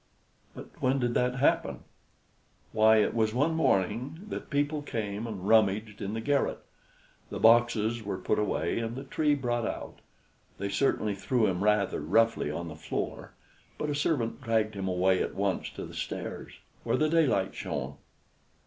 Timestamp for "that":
1.13-1.35, 4.29-4.49